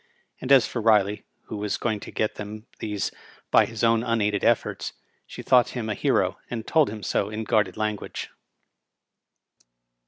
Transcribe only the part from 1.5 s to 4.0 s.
was going to get them these by his